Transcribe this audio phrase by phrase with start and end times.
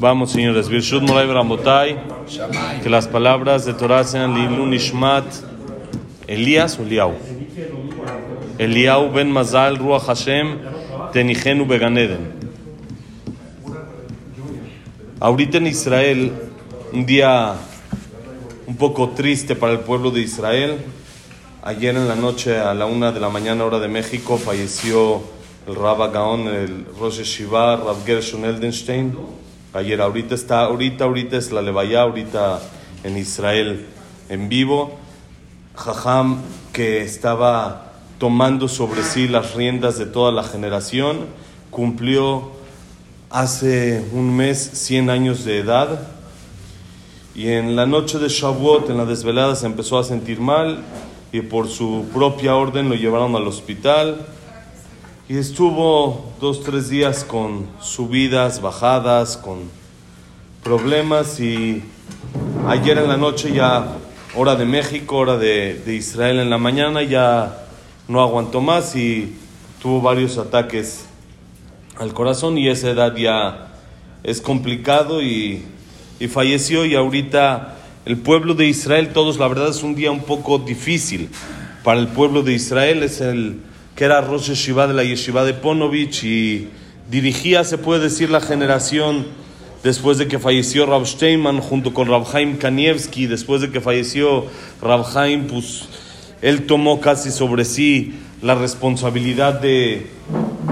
[0.00, 0.68] Vamos, señores.
[0.68, 1.98] Birshut Moray Bramotay.
[2.84, 5.24] Que las palabras de Torah sean Lilun Ishmat
[6.28, 7.14] Elías o Eliau.
[8.58, 10.58] Eliau ben Mazal Ruach Hashem
[11.12, 12.32] Tenigenu Beganeden.
[15.18, 16.32] Ahorita en Israel,
[16.92, 17.54] un día
[18.68, 20.76] un poco triste para el pueblo de Israel.
[21.64, 25.22] Ayer en la noche, a la una de la mañana, hora de México, falleció
[25.66, 29.37] el Rabba Gaon, el Rosh Shiva, Rav Gershon Eldenstein.
[29.74, 32.58] Ayer, ahorita está, ahorita, ahorita es la Levaya, ahorita
[33.04, 33.84] en Israel
[34.30, 34.96] en vivo.
[35.74, 36.38] Jajam,
[36.72, 41.26] que estaba tomando sobre sí las riendas de toda la generación,
[41.70, 42.50] cumplió
[43.28, 46.00] hace un mes 100 años de edad.
[47.34, 50.82] Y en la noche de Shavuot, en la desvelada, se empezó a sentir mal
[51.30, 54.26] y por su propia orden lo llevaron al hospital
[55.30, 59.58] y estuvo dos, tres días con subidas, bajadas, con
[60.64, 61.82] problemas y
[62.66, 63.88] ayer en la noche ya,
[64.34, 67.66] hora de México, hora de, de Israel en la mañana, ya
[68.08, 69.36] no aguantó más y
[69.82, 71.04] tuvo varios ataques
[71.98, 73.74] al corazón y esa edad ya
[74.22, 75.62] es complicado y,
[76.18, 80.22] y falleció y ahorita el pueblo de Israel, todos, la verdad es un día un
[80.22, 81.28] poco difícil
[81.84, 83.67] para el pueblo de Israel, es el
[83.98, 86.68] que era Rosh Yeshiva de la Yeshiva de Ponovich y
[87.10, 89.26] dirigía, se puede decir, la generación
[89.82, 94.46] después de que falleció Rav Steinman junto con Rav Haim Kanievski, después de que falleció
[94.80, 95.88] Rav Haim, pues
[96.42, 100.06] él tomó casi sobre sí la responsabilidad de,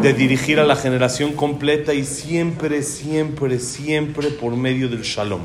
[0.03, 5.43] de dirigir a la generación completa y siempre, siempre, siempre por medio del shalom.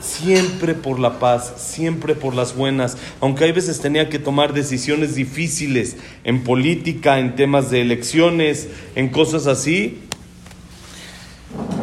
[0.00, 5.14] Siempre por la paz, siempre por las buenas, aunque hay veces tenía que tomar decisiones
[5.14, 9.98] difíciles en política, en temas de elecciones, en cosas así,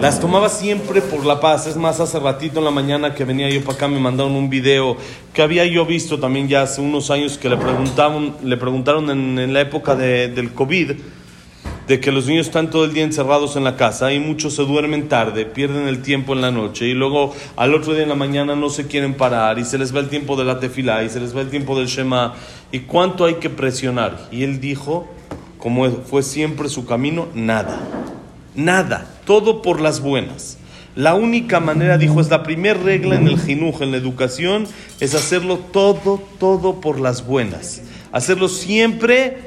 [0.01, 1.67] las tomaba siempre por la paz.
[1.67, 4.49] Es más, hace ratito en la mañana que venía yo para acá me mandaron un
[4.49, 4.97] video
[5.33, 9.37] que había yo visto también ya hace unos años que le preguntaron, le preguntaron en,
[9.37, 10.93] en la época de, del COVID
[11.87, 14.63] de que los niños están todo el día encerrados en la casa y muchos se
[14.63, 18.15] duermen tarde, pierden el tiempo en la noche y luego al otro día en la
[18.15, 21.09] mañana no se quieren parar y se les va el tiempo de la tefila y
[21.09, 22.35] se les va el tiempo del Shema
[22.73, 24.27] y cuánto hay que presionar.
[24.31, 25.07] Y él dijo,
[25.59, 27.79] como fue siempre su camino, nada,
[28.53, 30.57] nada, todo por las buenas.
[30.97, 34.67] La única manera, dijo, es la primera regla en el jinuj, en la educación,
[34.99, 37.83] es hacerlo todo, todo por las buenas.
[38.11, 39.37] Hacerlo siempre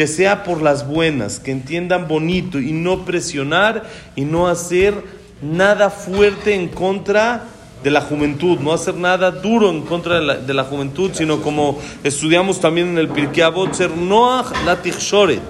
[0.00, 3.82] que sea por las buenas, que entiendan bonito y no presionar
[4.16, 4.94] y no hacer
[5.42, 7.44] nada fuerte en contra
[7.84, 11.42] de la juventud, no hacer nada duro en contra de la, de la juventud, sino
[11.42, 15.42] como estudiamos también en el Pirkei Avot, ser noach latichshoret,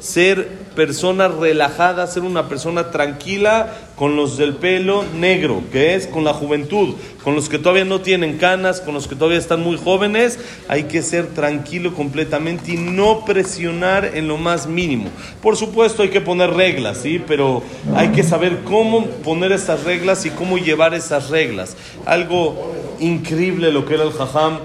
[0.00, 6.24] ser persona relajada, ser una persona tranquila con los del pelo negro, que es con
[6.24, 9.76] la juventud, con los que todavía no tienen canas, con los que todavía están muy
[9.76, 15.08] jóvenes, hay que ser tranquilo completamente y no presionar en lo más mínimo.
[15.40, 17.22] Por supuesto hay que poner reglas, ¿sí?
[17.28, 17.62] Pero
[17.94, 21.76] hay que saber cómo poner esas reglas y cómo llevar esas reglas.
[22.04, 24.58] Algo increíble lo que era el jajam.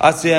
[0.00, 0.34] Hace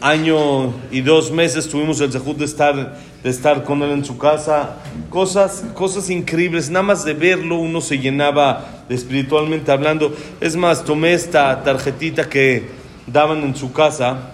[0.00, 4.18] año y dos meses tuvimos el zehut de estar, de estar con él en su
[4.18, 4.76] casa.
[5.10, 6.70] Cosas, cosas increíbles.
[6.70, 10.14] Nada más de verlo uno se llenaba espiritualmente hablando.
[10.40, 12.66] Es más, tomé esta tarjetita que
[13.06, 14.32] daban en su casa.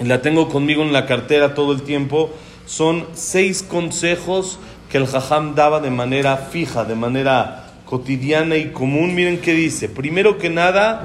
[0.00, 2.30] La tengo conmigo en la cartera todo el tiempo.
[2.66, 4.58] Son seis consejos
[4.90, 9.14] que el jajam daba de manera fija, de manera cotidiana y común.
[9.14, 9.88] Miren qué dice.
[9.88, 11.02] Primero que nada,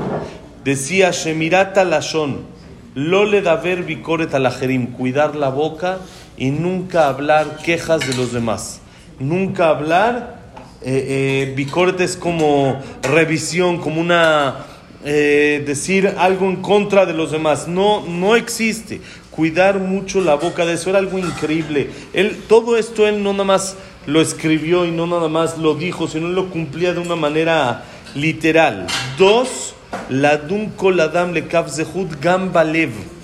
[0.64, 2.56] decía Shemirata Lashon.
[2.96, 6.00] Lo le da ver bicoret alajerim, cuidar la boca
[6.38, 8.80] y nunca hablar quejas de los demás.
[9.20, 10.40] Nunca hablar,
[10.82, 14.66] eh, eh, bicoret es como revisión, como una,
[15.04, 17.68] eh, decir algo en contra de los demás.
[17.68, 19.02] No, no existe.
[19.32, 21.90] Cuidar mucho la boca de eso era algo increíble.
[22.14, 26.08] Él, todo esto él no nada más lo escribió y no nada más lo dijo,
[26.08, 27.84] sino lo cumplía de una manera
[28.16, 28.88] literal.
[29.18, 29.76] Dos,
[30.10, 33.17] Ladun koladam le zehut gambalev.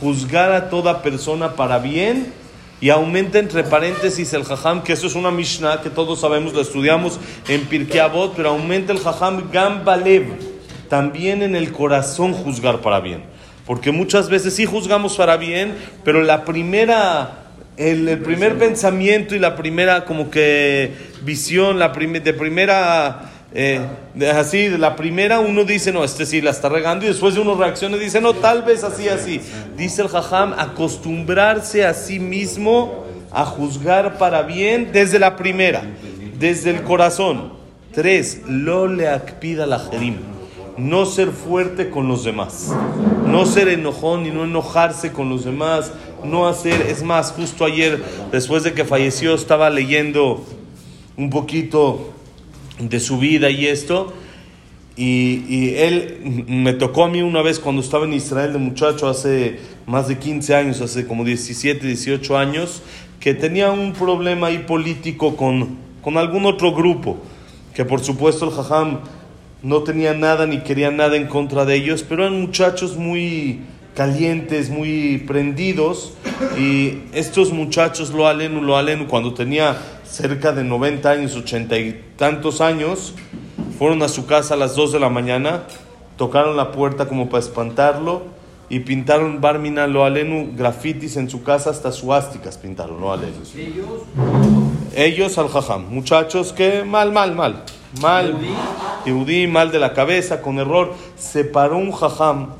[0.00, 2.32] Juzgar a toda persona para bien
[2.80, 6.60] y aumenta entre paréntesis el jajam, que eso es una mishnah que todos sabemos, lo
[6.60, 10.24] estudiamos en Pirkei Avot, pero aumenta el jajam gambalev.
[10.88, 13.24] También en el corazón juzgar para bien.
[13.64, 17.46] Porque muchas veces sí juzgamos para bien, pero la primera
[17.76, 23.80] el, el, primer pensamiento y la primera como que visión, la prim de primera, eh,
[24.34, 27.54] así, la primera uno dice, no, este sí la está regando y después de uno
[27.54, 29.40] reacciona y dice, no, tal vez así, así.
[29.76, 35.82] Dice el jajam, acostumbrarse a sí mismo a juzgar para bien desde la primera,
[36.38, 37.52] desde el corazón.
[37.92, 40.16] Tres, lo le akpida la jerim.
[40.76, 42.74] No ser fuerte con los demás.
[43.26, 45.92] No ser enojón y no enojarse con los demás.
[46.22, 50.44] No hacer, es más, justo ayer, después de que falleció, estaba leyendo
[51.16, 52.12] un poquito
[52.78, 54.12] de su vida y esto.
[54.96, 59.08] Y, y, él me tocó a mí una vez cuando estaba en Israel de muchacho,
[59.08, 62.82] hace más de 15 años, hace como 17, 18 años,
[63.20, 67.18] que tenía un problema ahí político con, con algún otro grupo
[67.76, 69.00] que por supuesto el Jajam
[69.62, 73.60] no tenía nada ni quería nada en contra de ellos, pero eran muchachos muy
[73.94, 76.14] calientes, muy prendidos,
[76.58, 79.76] y estos muchachos lo alenu, lo alenu, cuando tenía
[80.16, 83.12] cerca de 90 años, 80 y tantos años,
[83.78, 85.64] fueron a su casa a las 2 de la mañana,
[86.16, 88.22] tocaron la puerta como para espantarlo,
[88.70, 93.36] y pintaron Barmina lo alenu grafitis en su casa, hasta suásticas pintaron lo alenu.
[94.94, 97.64] Ellos al jajam, muchachos que mal, mal, mal,
[98.00, 98.38] mal,
[99.04, 100.94] Yehudí, mal de la cabeza, con error.
[101.18, 102.54] Se paró un jajam,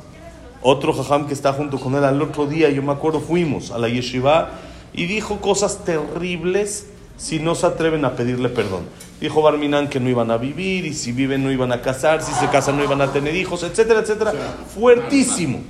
[0.61, 2.05] otro jajam que está junto con él.
[2.05, 4.50] Al otro día, yo me acuerdo, fuimos a la yeshiva
[4.93, 8.82] y dijo cosas terribles si no se atreven a pedirle perdón.
[9.20, 12.32] Dijo Barminan que no iban a vivir y si viven no iban a casar, si
[12.32, 14.32] se casan no iban a tener hijos, etcétera, etcétera.
[14.74, 15.60] Fuertísimo.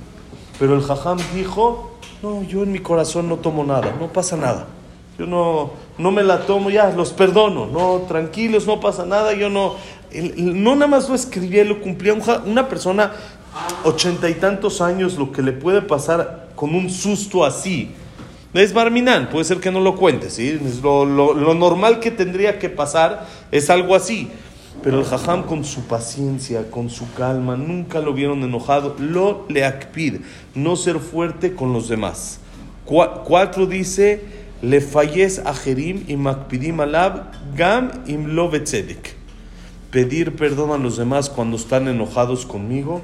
[0.59, 4.67] Pero el jajam dijo, no, yo en mi corazón no tomo nada, no pasa nada.
[5.17, 9.49] Yo no, no me la tomo, ya, los perdono, no, tranquilos, no pasa nada, yo
[9.49, 9.75] no,
[10.35, 12.13] no nada más lo escribía, lo cumplía.
[12.45, 13.13] Una persona,
[13.83, 17.95] ochenta y tantos años, lo que le puede pasar con un susto así,
[18.59, 20.59] es Barminán, puede ser que no lo cuente, ¿sí?
[20.81, 24.29] Lo, lo, lo, normal que tendría que pasar es algo así.
[24.83, 28.95] Pero el jajam con su paciencia, con su calma, nunca lo vieron enojado.
[28.99, 29.63] Lo le
[30.55, 32.39] no ser fuerte con los demás.
[32.85, 34.23] Cuatro dice,
[34.61, 38.49] le falles a Jerim y makpidim alab gam im lo
[39.91, 43.01] Pedir perdón a los demás cuando están enojados conmigo.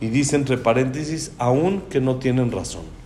[0.00, 2.97] Y dice entre paréntesis, aun que no tienen razón.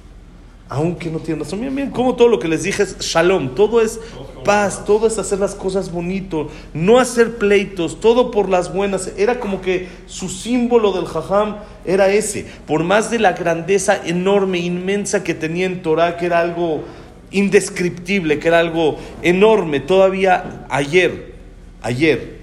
[0.74, 1.60] Aunque no tienen razón.
[1.60, 3.54] Miren, miren, como todo lo que les dije es shalom.
[3.54, 4.00] Todo es
[4.42, 6.48] paz, todo es hacer las cosas bonito.
[6.72, 9.12] No hacer pleitos, todo por las buenas.
[9.18, 12.46] Era como que su símbolo del jajam era ese.
[12.66, 16.84] Por más de la grandeza enorme, inmensa que tenía en Torah, que era algo
[17.32, 19.78] indescriptible, que era algo enorme.
[19.78, 21.34] Todavía ayer,
[21.82, 22.38] ayer,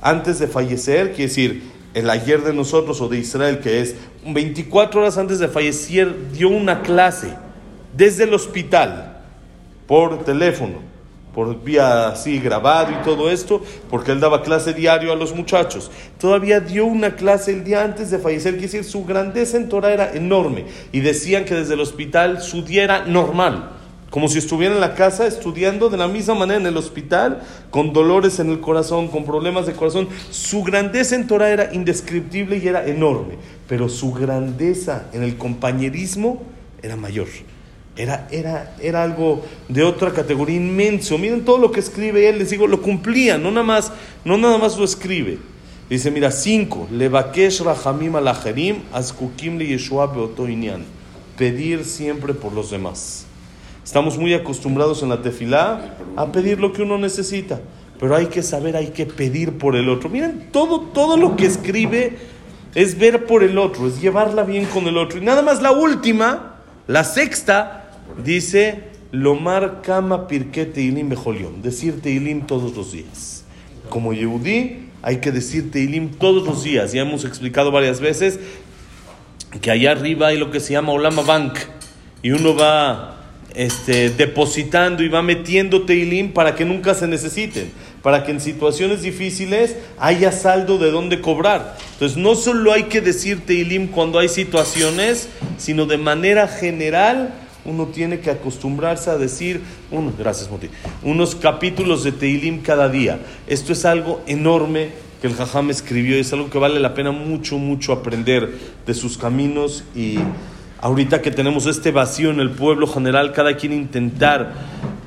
[0.00, 3.94] antes de fallecer, quiere decir, el ayer de nosotros o de Israel, que es
[4.24, 7.43] 24 horas antes de fallecer, dio una clase
[7.96, 9.18] desde el hospital,
[9.86, 10.78] por teléfono,
[11.34, 15.90] por vía así grabado y todo esto, porque él daba clase diario a los muchachos.
[16.18, 19.92] Todavía dio una clase el día antes de fallecer, quiere decir, su grandeza en Torah
[19.92, 20.66] era enorme.
[20.92, 23.70] Y decían que desde el hospital su día era normal
[24.14, 27.92] como si estuviera en la casa estudiando de la misma manera en el hospital, con
[27.92, 30.08] dolores en el corazón, con problemas de corazón.
[30.30, 33.34] Su grandeza en Torah era indescriptible y era enorme,
[33.66, 36.44] pero su grandeza en el compañerismo
[36.80, 37.26] era mayor.
[37.96, 41.16] Era, era, era algo de otra categoría inmenso.
[41.16, 43.92] Miren todo lo que escribe él, les digo, lo cumplía, no nada más,
[44.24, 45.38] no nada más lo escribe.
[45.88, 50.84] Dice, mira, cinco, levakesh rahamim alajerim, azkukim le yeshua beotoinian.
[51.36, 53.26] Pedir siempre por los demás.
[53.84, 57.60] Estamos muy acostumbrados en la tefilá a pedir lo que uno necesita,
[58.00, 60.08] pero hay que saber, hay que pedir por el otro.
[60.08, 62.16] Miren, todo, todo lo que escribe
[62.74, 65.18] es ver por el otro, es llevarla bien con el otro.
[65.18, 67.83] Y nada más la última, la sexta,
[68.22, 73.44] dice, Lomar Kama Pirke Teilim Bejolión, decir Teilim todos los días.
[73.88, 76.92] Como Yehudí, hay que decir Teilim todos los días.
[76.92, 78.40] Ya hemos explicado varias veces
[79.60, 81.58] que allá arriba hay lo que se llama Olama Bank,
[82.22, 83.14] y uno va
[83.54, 87.70] este, depositando y va metiendo Teilim para que nunca se necesiten,
[88.02, 91.76] para que en situaciones difíciles haya saldo de dónde cobrar.
[91.92, 95.28] Entonces no solo hay que decir Teilim cuando hay situaciones,
[95.58, 99.62] sino de manera general uno tiene que acostumbrarse a decir,
[100.18, 100.68] gracias Moti,
[101.02, 103.20] unos capítulos de Teilim cada día.
[103.46, 104.90] Esto es algo enorme
[105.20, 108.54] que el Jajam escribió, es algo que vale la pena mucho, mucho aprender
[108.86, 110.18] de sus caminos y
[110.80, 114.52] ahorita que tenemos este vacío en el pueblo general, cada quien intentar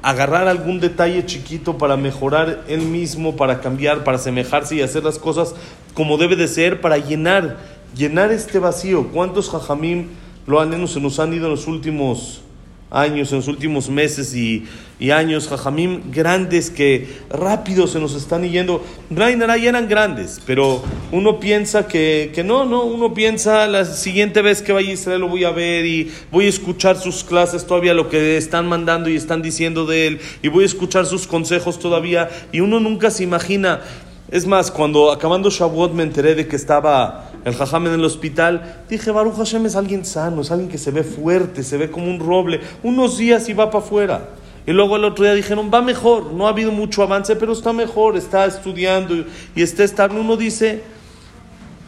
[0.02, 5.20] agarrar algún detalle chiquito para mejorar él mismo, para cambiar, para asemejarse y hacer las
[5.20, 5.54] cosas
[5.94, 7.58] como debe de ser, para llenar,
[7.96, 9.10] llenar este vacío.
[9.10, 10.08] ¿Cuántos jajamim
[10.48, 12.42] lo han, se nos han ido en los últimos
[12.90, 14.66] años, en los últimos meses y,
[15.12, 18.84] años, jajamim grandes que rápido se nos están yendo.
[19.10, 24.62] Rainaray eran grandes, pero uno piensa que, que, no, no, uno piensa la siguiente vez
[24.62, 27.94] que vaya a Israel lo voy a ver y voy a escuchar sus clases todavía,
[27.94, 31.80] lo que están mandando y están diciendo de él, y voy a escuchar sus consejos
[31.80, 33.82] todavía, y uno nunca se imagina
[34.30, 38.84] Es más, cuando acabando Shavuot me enteré de que estaba el jajam en el hospital,
[38.90, 42.08] dije, Baruch Hashem es alguien sano, es alguien que se ve fuerte, se ve como
[42.08, 42.60] un roble.
[42.84, 44.30] Unos días y va para afuera.
[44.66, 47.72] Y luego el otro día dijeron, va mejor, no ha habido mucho avance, pero está
[47.72, 49.16] mejor, está estudiando
[49.56, 50.20] y está estable.
[50.20, 50.84] Uno dice,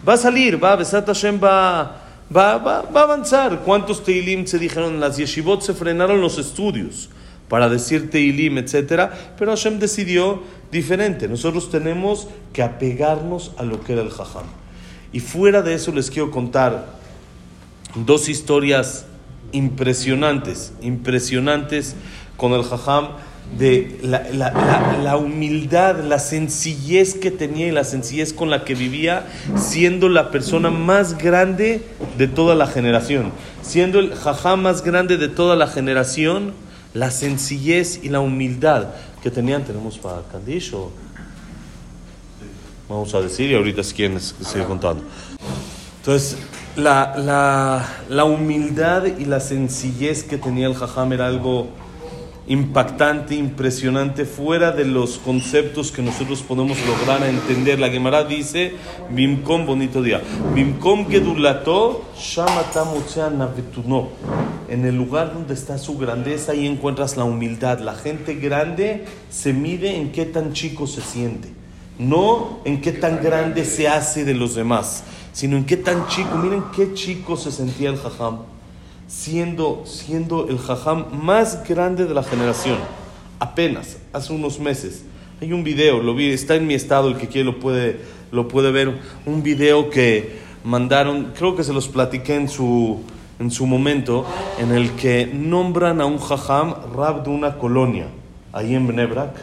[0.08, 3.60] va a salir, va, Besat Hashem va, va, va, va a avanzar.
[3.66, 4.94] ¿Cuántos Teilim se dijeron?
[4.94, 7.10] En las yeshivot se frenaron los estudios
[7.50, 9.12] para decir Teilim, etc.
[9.38, 11.28] Pero Hashem decidió diferente.
[11.28, 14.59] Nosotros tenemos que apegarnos a lo que era el Jajam.
[15.12, 17.00] Y fuera de eso les quiero contar
[17.96, 19.06] dos historias
[19.52, 21.96] impresionantes, impresionantes
[22.38, 23.10] con el jajam
[23.58, 29.26] de la, humildad, la sencillez que tenía y la sencillez con la que vivía,
[29.56, 31.82] siendo la persona más grande
[32.18, 33.32] de toda la generación.
[33.64, 36.54] Siendo el jajam más grande de toda la generación,
[36.94, 38.90] la sencillez y la humildad
[39.24, 39.64] que tenían.
[39.64, 40.74] ¿Tenemos para Candish
[42.90, 45.04] Vamos a decir, y ahorita es quien sigue contando.
[46.00, 46.38] Entonces,
[46.76, 51.70] la, la humildad y la sencillez que tenía el jajam era algo
[52.50, 57.80] impactante, impresionante, fuera de los conceptos que nosotros podemos lograr a entender.
[57.80, 58.74] La Gemara dice,
[59.12, 60.20] Bimkom, bonito día,
[60.56, 62.06] Bimkom Gedulato,
[64.68, 67.80] En el lugar donde está su grandeza, ahí encuentras la humildad.
[67.82, 71.50] La gente grande se mide en qué tan chico se siente,
[72.00, 75.04] no en qué tan grande se hace de los demás,
[75.34, 76.36] sino en qué tan chico.
[76.38, 78.40] Miren qué chico se sentía el jajam
[79.10, 82.78] siendo, siendo el jajam más grande de la generación.
[83.40, 85.04] Apenas, hace unos meses.
[85.42, 88.00] Hay un video, lo vi, está en mi estado, el que quiere lo puede,
[88.32, 89.00] lo puede ver.
[89.26, 93.02] Un video que mandaron, creo que se los platiqué en su,
[93.40, 94.26] en su momento,
[94.60, 98.08] en el que nombran a un jajam rab de una colonia,
[98.54, 99.34] ahí en Bnebrak,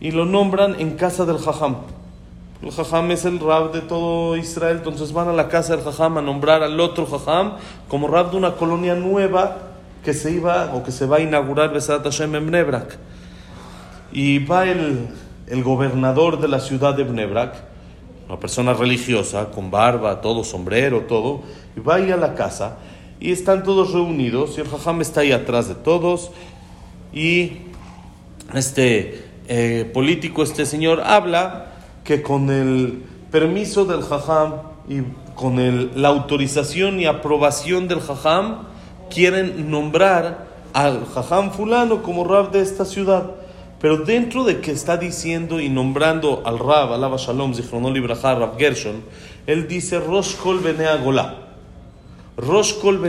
[0.00, 1.76] y lo nombran en casa del jajam.
[2.62, 6.18] El jajam es el rab de todo Israel, entonces van a la casa del jajam
[6.18, 7.54] a nombrar al otro jajam
[7.88, 9.56] como rab de una colonia nueva
[10.04, 12.98] que se iba o que se va a inaugurar Besat Hashem en Bnebrak.
[14.12, 15.08] Y va el,
[15.46, 17.54] el gobernador de la ciudad de Bnebrak,
[18.28, 21.42] una persona religiosa, con barba, todo, sombrero, todo,
[21.76, 22.76] y va ahí a la casa
[23.20, 26.30] y están todos reunidos y el jajam está ahí atrás de todos
[27.12, 27.58] y
[28.54, 31.72] este eh, político, este señor, habla
[32.04, 33.02] que con el
[33.32, 34.54] permiso del jajam
[34.88, 35.00] y
[35.34, 38.68] con la autorización y aprobación del jajam
[39.12, 43.32] quieren nombrar al jajam fulano como rab de esta ciudad.
[43.80, 48.56] Pero dentro de que está diciendo y nombrando al rab, alaba shalom, zichronol ibrahá, rab
[48.56, 49.02] Gershon,
[49.48, 50.60] él dice Rosh Kol.
[52.40, 53.00] Rosh Kol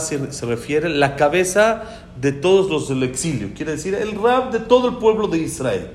[0.00, 1.84] se, se refiere la cabeza
[2.20, 5.90] de todos los del exilio, quiere decir el rab de todo el pueblo de Israel.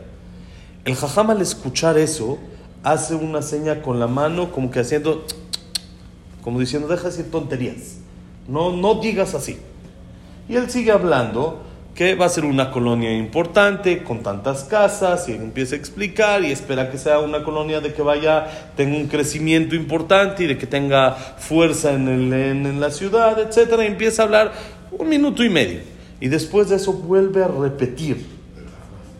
[0.85, 2.39] El jajam al escuchar eso
[2.83, 5.23] hace una seña con la mano como que haciendo,
[6.41, 7.97] como diciendo, deja de decir tonterías,
[8.47, 9.59] no, no digas así.
[10.47, 11.61] Y él sigue hablando
[11.99, 16.49] que va a ser una colonia importante con tantas casas y empieza a explicar y
[16.49, 20.65] espera que sea una colonia de que vaya, tenga un crecimiento importante y de que
[20.65, 23.81] tenga fuerza en, el, en, la ciudad, etc.
[23.81, 24.53] Y empieza a hablar
[24.97, 25.81] un minuto y medio.
[26.21, 28.25] Y después de eso vuelve a repetir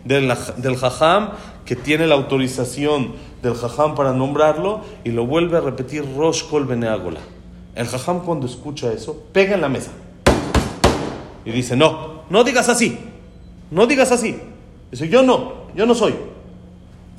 [0.06, 1.32] del, del jajam
[1.66, 3.12] que tiene la autorización
[3.44, 7.20] del jajam para nombrarlo y lo vuelve a repetir Rosh Kol Beneagola.
[7.76, 9.92] El jajam cuando escucha eso, pega en la mesa
[11.46, 12.98] y dice, no, no digas así,
[13.72, 14.38] no digas así.
[14.92, 16.16] Dice, yo no, yo no soy.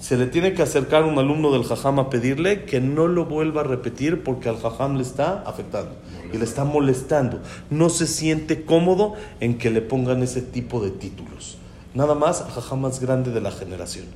[0.00, 3.60] Se le tiene que acercar un alumno del jajam a pedirle que no lo vuelva
[3.60, 5.92] a repetir porque al jajam le está afectando
[6.32, 7.40] y le está molestando.
[7.68, 11.58] No se siente cómodo en que le pongan ese tipo de títulos.
[11.92, 14.06] Nada más al jajam más grande de la generación.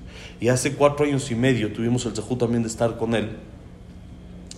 [0.41, 3.37] Y hace cuatro años y medio tuvimos el zehut también de estar con él.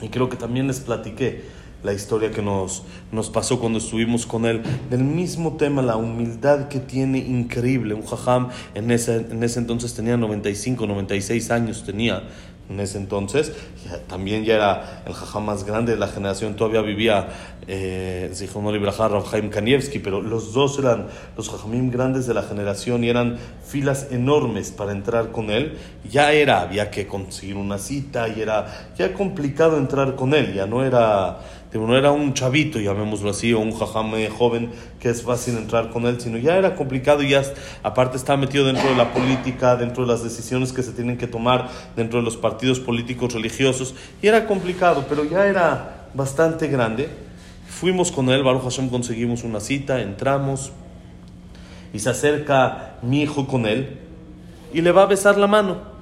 [0.01, 1.43] Y creo que también les platiqué
[1.83, 6.69] la historia que nos, nos pasó cuando estuvimos con él, del mismo tema, la humildad
[6.69, 7.95] que tiene increíble.
[7.95, 12.23] Un jajam en ese, en ese entonces tenía 95, 96 años, tenía
[12.69, 13.53] en ese entonces.
[14.09, 17.29] también ya era el jajam más grande de la generación, todavía vivía
[17.69, 21.07] eh, Rav Chaim Kanievski, pero los dos eran
[21.37, 25.77] los jajamim grandes de la generación y eran filas enormes para entrar con él.
[26.11, 30.67] Ya era, había que conseguir una cita y era ya complicado entrar con él, ya
[30.67, 31.39] no era
[31.85, 36.07] no era un chavito, llamémoslo así, o un jajame joven que es fácil entrar con
[36.07, 37.43] él, sino ya era complicado y ya
[37.83, 41.27] aparte estaba metido dentro de la política, dentro de las decisiones que se tienen que
[41.27, 47.09] tomar dentro de los partidos políticos religiosos, y era complicado, pero ya era bastante grande.
[47.69, 50.73] Fuimos con él, Baruch Hashem conseguimos una cita, entramos
[51.93, 53.99] y se acerca mi hijo con él
[54.73, 55.96] y le va a besar la mano.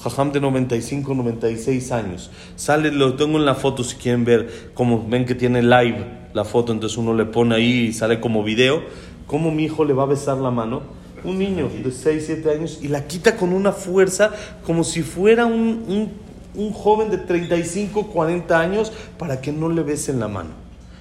[0.00, 2.30] Jajam de 95, 96 años.
[2.56, 6.44] Sale, lo tengo en la foto si quieren ver, como ven que tiene live la
[6.44, 8.82] foto, entonces uno le pone ahí y sale como video.
[9.26, 10.82] Cómo mi hijo le va a besar la mano.
[11.24, 14.32] Un niño de 6, 7 años y la quita con una fuerza
[14.64, 16.12] como si fuera un, un,
[16.54, 20.50] un joven de 35, 40 años para que no le besen la mano.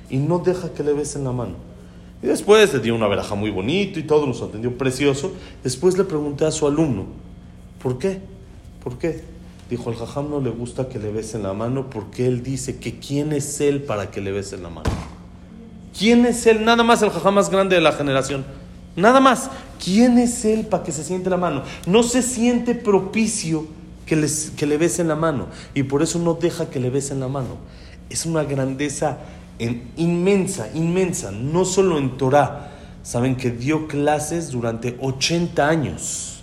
[0.09, 1.53] Y no deja que le besen la mano.
[2.23, 5.33] Y después le dio una veraja muy bonito y todo, nos atendió precioso.
[5.63, 7.05] Después le pregunté a su alumno,
[7.81, 8.21] ¿por qué?
[8.87, 9.21] ¿Por qué?
[9.69, 12.99] Dijo, al jajam no le gusta que le besen la mano porque él dice que
[12.99, 14.89] quién es él para que le besen la mano.
[15.99, 16.63] ¿Quién es él?
[16.63, 18.45] Nada más el jajam más grande de la generación.
[18.95, 19.49] Nada más.
[19.83, 21.63] ¿Quién es él para que se siente la mano?
[21.85, 23.67] No se siente propicio
[24.05, 27.19] que, les, que le besen la mano y por eso no deja que le besen
[27.19, 27.57] la mano.
[28.09, 29.17] Es una grandeza
[29.59, 32.71] en, inmensa, inmensa, no solo en Torah.
[33.03, 36.36] Saben que dio clases durante 80 años.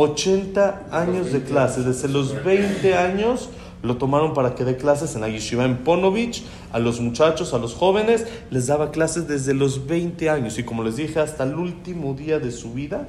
[0.00, 3.48] 80 años de clases, desde los 20 años
[3.82, 7.58] lo tomaron para que dé clases en la yeshiva en Ponovich, a los muchachos, a
[7.58, 10.56] los jóvenes, les daba clases desde los 20 años.
[10.56, 13.08] Y como les dije, hasta el último día de su vida,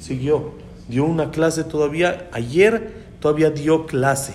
[0.00, 0.52] siguió,
[0.86, 4.34] dio una clase todavía, ayer todavía dio clase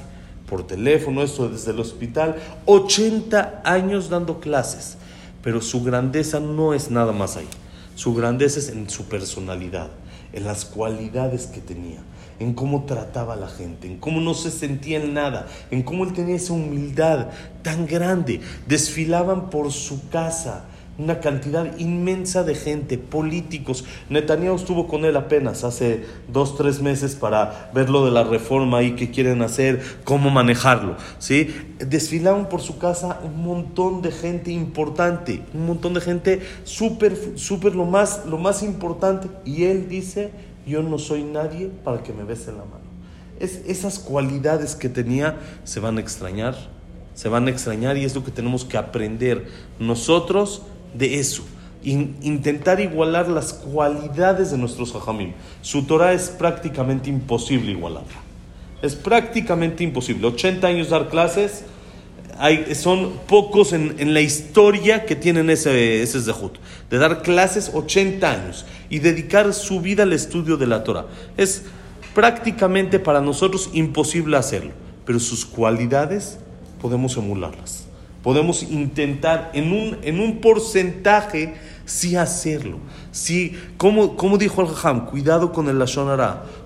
[0.50, 4.98] por teléfono, esto desde el hospital, 80 años dando clases,
[5.44, 7.48] pero su grandeza no es nada más ahí,
[7.96, 9.90] su grandeza es en su personalidad
[10.34, 12.00] en las cualidades que tenía,
[12.40, 16.04] en cómo trataba a la gente, en cómo no se sentía en nada, en cómo
[16.04, 17.30] él tenía esa humildad
[17.62, 18.42] tan grande.
[18.68, 20.66] Desfilaban por su casa
[20.98, 23.84] una cantidad inmensa de gente, políticos.
[24.10, 28.84] Netanyahu estuvo con él apenas hace dos, tres meses para ver lo de la reforma
[28.84, 30.96] y qué quieren hacer, cómo manejarlo.
[31.18, 31.54] ¿sí?
[31.80, 37.76] Desfilaban por su casa un montón de gente importante, un montón de gente súper, súper
[37.76, 39.30] lo más, lo más importante.
[39.46, 40.30] Y él dice,
[40.68, 42.84] yo no soy nadie para que me besen la mano.
[43.40, 46.56] Es, esas cualidades que tenía se van a extrañar,
[47.16, 49.48] se van a extrañar y es lo que tenemos que aprender
[49.80, 50.62] nosotros
[50.94, 51.44] de eso.
[51.84, 55.34] intentar igualar las cualidades de nuestros hajamim.
[55.62, 58.22] Su Torah es prácticamente imposible igualarla.
[58.82, 60.28] Es prácticamente imposible.
[60.28, 61.66] 80 años dar clases,
[62.40, 66.58] hay, son pocos en, en, la historia que tienen ese, ese zehut.
[66.90, 71.08] De dar clases 80 años y dedicar su vida al estudio de la Torah.
[71.36, 71.64] Es
[72.16, 74.72] prácticamente para nosotros imposible hacerlo.
[75.06, 76.38] Pero sus cualidades
[76.82, 77.88] podemos emularlas
[78.24, 81.54] podemos intentar en un, en un porcentaje
[81.86, 82.80] sí hacerlo.
[83.12, 86.08] Sí, como, como dijo el Jajam, cuidado con el Lashon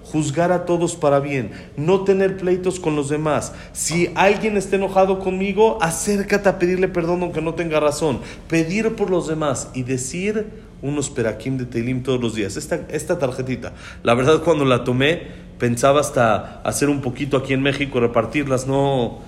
[0.03, 3.53] juzgar a todos para bien, no tener pleitos con los demás.
[3.73, 8.19] Si alguien está enojado conmigo, acércate a pedirle perdón aunque no tenga razón.
[8.47, 10.47] Pedir por los demás y decir
[10.81, 12.55] unos perakim de Teilim todos los días.
[12.55, 15.23] Esta, esta tarjetita, la verdad cuando la tomé,
[15.57, 19.19] pensaba hasta hacer un poquito aquí en México, repartirlas, no,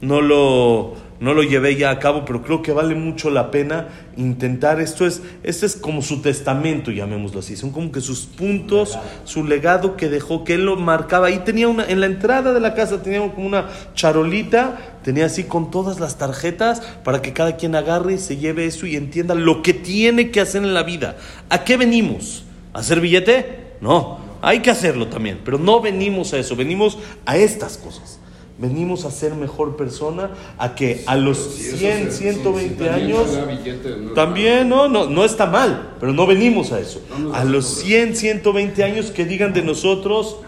[0.00, 3.88] no lo no lo llevé ya a cabo, pero creo que vale mucho la pena
[4.16, 4.80] intentar.
[4.80, 7.56] Esto es, este es como su testamento, llamémoslo así.
[7.56, 11.28] Son como que sus puntos, su legado que dejó, que él lo marcaba.
[11.28, 15.44] Ahí tenía una, en la entrada de la casa tenía como una charolita, tenía así
[15.44, 19.34] con todas las tarjetas para que cada quien agarre y se lleve eso y entienda
[19.34, 21.16] lo que tiene que hacer en la vida.
[21.48, 22.44] ¿A qué venimos?
[22.72, 23.74] ¿A hacer billete?
[23.80, 28.20] No, hay que hacerlo también, pero no venimos a eso, venimos a estas cosas.
[28.58, 33.38] Venimos a ser mejor persona, a que a los 100, 120 años,
[34.14, 37.02] también no, no, no está mal, pero no venimos a eso.
[37.34, 40.38] A los 100, 120 años que digan de nosotros,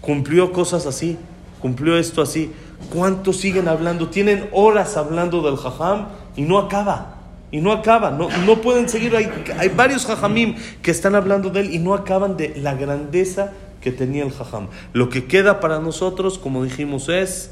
[0.00, 1.16] cumplió cosas así,
[1.60, 2.50] cumplió esto así.
[2.92, 4.08] ¿Cuántos siguen hablando?
[4.08, 7.20] Tienen horas hablando del jajam y no acaba.
[7.52, 9.14] Y no acaba, no, no pueden seguir.
[9.14, 13.52] Hay, hay varios jajamim que están hablando de él y no acaban de la grandeza
[13.84, 14.68] que tenía el jajam.
[14.94, 17.50] Lo que queda para nosotros, como dijimos, es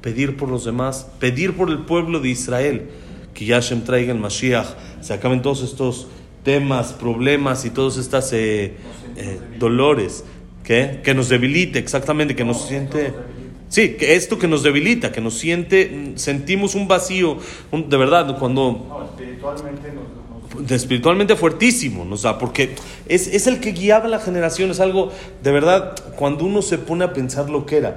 [0.00, 2.88] pedir por los demás, pedir por el pueblo de Israel,
[3.34, 4.68] que Yashem traiga el Mashiach,
[5.02, 6.08] se acaben todos estos
[6.44, 8.72] temas, problemas y todos estos eh,
[9.16, 10.24] eh, dolores,
[10.64, 11.02] ¿qué?
[11.04, 13.12] que nos debilite, exactamente, que nos siente...
[13.68, 17.36] Sí, que esto que nos debilita, que nos siente, sentimos un vacío,
[17.70, 19.10] de verdad, cuando...
[19.10, 20.05] espiritualmente nos
[20.68, 22.16] espiritualmente fuertísimo, ¿no?
[22.16, 22.74] o porque
[23.08, 27.04] es, es, el que guiaba la generación, es algo, de verdad, cuando uno se pone
[27.04, 27.96] a pensar lo que era.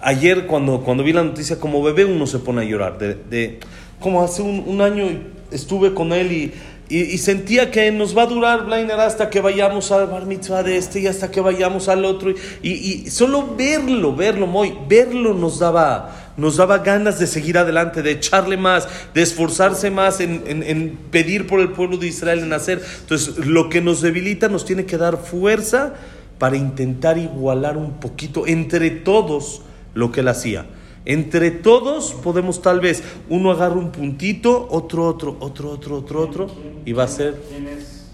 [0.00, 3.60] Ayer cuando, cuando vi la noticia como bebé uno se pone a llorar, de,
[4.00, 5.04] como hace un, año
[5.50, 6.52] estuve con él y,
[6.90, 10.76] y, sentía que nos va a durar Blainer hasta que vayamos al bar mitzvah de
[10.76, 12.34] este y hasta que vayamos al otro.
[12.62, 18.02] Y, y solo verlo, verlo, muy, verlo nos daba, nos daba ganas de seguir adelante,
[18.02, 22.52] de echarle más, de esforzarse más en, en, pedir por el pueblo de Israel, en
[22.52, 22.82] hacer.
[23.02, 25.94] Entonces, lo que nos debilita nos tiene que dar fuerza
[26.40, 29.62] para intentar igualar un poquito entre todos
[29.94, 30.66] lo que él hacía.
[31.06, 36.46] Entre todos podemos tal vez, uno agarra un puntito, otro, otro, otro, otro, otro, otro,
[36.84, 37.40] y va a ser...
[37.48, 38.06] ¿Quién es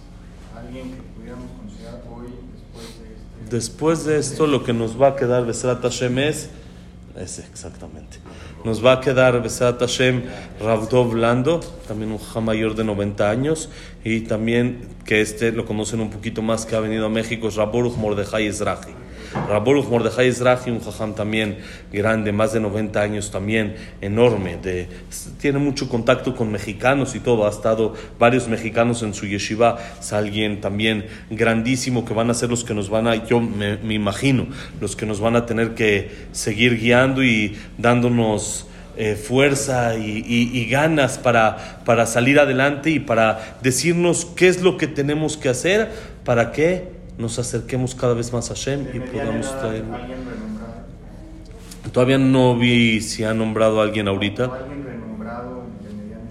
[0.57, 3.57] alguien que pudiéramos considerar hoy después de este?
[3.57, 6.51] Después de esto, lo que nos va a quedar, Besrat Hashem, es...
[7.16, 8.18] Ese, exactamente.
[8.62, 10.22] Nos va a quedar Besrat Hashem
[10.61, 13.68] Ravdov Lando, también un jajam mayor de 90 años,
[14.05, 17.57] y también que este lo conocen un poquito más, que ha venido a México, es
[17.57, 19.05] Raboruch Mordejai Ezrahi.
[19.49, 21.59] Raboruch Mordejai Ezrahi, un jajam también
[21.92, 24.59] grande, más de 90 años también, enorme,
[25.40, 30.12] tiene mucho contacto con mexicanos y todo, ha estado varios mexicanos en su yeshiva, es
[30.12, 34.46] alguien también grandísimo que van a ser los que nos van a, yo me, imagino,
[34.81, 41.18] los que nos van a tener que seguir guiando y dándonos eh, fuerza y ganas
[41.18, 45.90] para, para salir adelante y para decirnos qué es lo que tenemos que hacer
[46.25, 49.85] para que nos acerquemos cada vez más a Hashem y podamos traer.
[51.92, 54.66] Todavía no vi si ha nombrado a alguien ahorita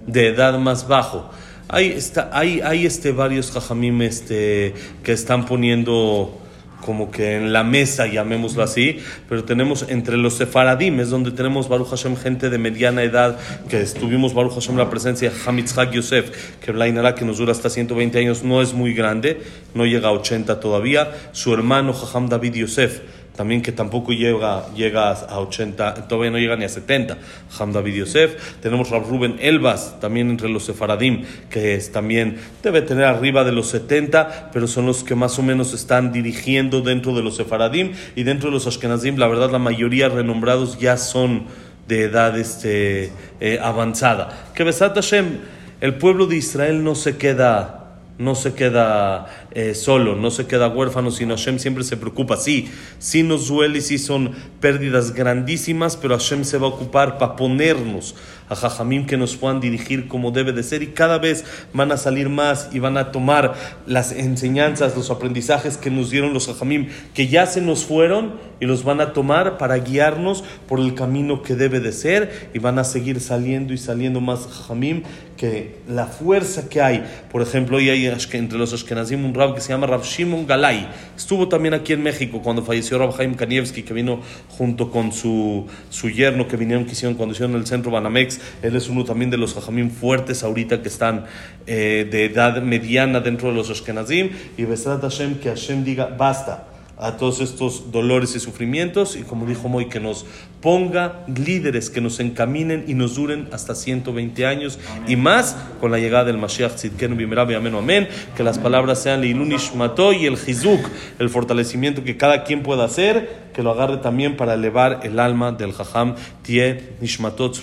[0.06, 1.30] de edad más bajo.
[1.68, 6.40] Hay, está, hay, hay este, varios jajamim este, que están poniendo
[6.86, 11.68] como que en la mesa, llamémoslo así, pero tenemos entre los sefaradim, es donde tenemos
[11.68, 16.58] Baruch Hashem gente de mediana edad, que estuvimos Baruch Hashem la presencia de Hamitzhak Yosef,
[16.60, 19.42] que la Inara que nos dura hasta 120 años no es muy grande,
[19.74, 23.02] no llega a 80 todavía, su hermano Jajam David Yosef,
[23.36, 27.18] también que tampoco llega, llega a 80, todavía no llega ni a 70,
[27.60, 28.60] Ham David Yosef.
[28.62, 33.52] Tenemos Rab Ruben Elbas, también entre los sefaradim, que es también debe tener arriba de
[33.52, 37.94] los 70, pero son los que más o menos están dirigiendo dentro de los sefaradim
[38.16, 41.46] y dentro de los ashkenazim, la verdad la mayoría renombrados ya son
[41.88, 44.52] de edad este, eh, avanzada.
[44.56, 45.40] Que Besat Hashem,
[45.82, 47.85] el pueblo de Israel no se queda
[48.18, 52.38] no se queda eh, solo, no se queda huérfano, sino Hashem siempre se preocupa.
[52.38, 57.36] Sí, sí nos duele, sí son pérdidas grandísimas, pero Hashem se va a ocupar para
[57.36, 58.16] ponernos
[58.50, 61.98] a Jajamim que nos puedan dirigir como debe de ser y cada vez van a
[61.98, 63.56] salir más y van a tomar
[63.88, 68.66] las enseñanzas, los aprendizajes que nos dieron los Jajamim, que ya se nos fueron y
[68.66, 72.80] los van a tomar para guiarnos por el camino que debe de ser y van
[72.80, 75.04] a seguir saliendo y saliendo más Jajamim
[75.38, 79.62] que la fuerza que hay, por ejemplo, hoy hay entre los Ashkenazim un rab que
[79.62, 83.84] se llama Rab Shimon Galay, estuvo también aquí en México cuando falleció Rab Haim Kanievski,
[83.84, 87.92] que vino junto con su, su yerno que vinieron, que hicieron cuando hicieron el centro
[87.92, 91.26] Banamex, él es uno también de los Jajamim fuertes ahorita que están
[91.68, 96.75] eh, de edad mediana dentro de los Ashkenazim, y Besrat Hashem, que Hashem diga, basta
[96.98, 100.26] a todos estos dolores y sufrimientos y como dijo Moy, que nos
[100.62, 106.00] ponga líderes que nos encaminen y nos duren hasta 120 años y más con la
[106.00, 110.34] llegada del Mashiach Tzidkenu Bimerabi Amén Amén, que las palabras sean Leilun Ishmato y el
[110.34, 115.20] Hizuk, el fortalecimiento que cada quien pueda hacer, que lo agarre también para elevar el
[115.20, 117.56] alma del Jajam Tie Nishmatot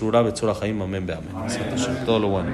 [0.62, 1.28] Haim Amén Beamén.
[2.06, 2.50] Todo lo bueno.